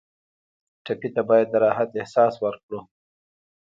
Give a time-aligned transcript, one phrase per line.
[0.83, 2.79] ټپي ته باید د راحت احساس ورکړو.